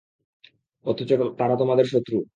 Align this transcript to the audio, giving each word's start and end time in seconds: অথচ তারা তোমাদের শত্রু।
অথচ 0.85 1.09
তারা 1.37 1.55
তোমাদের 1.55 1.85
শত্রু। 1.85 2.17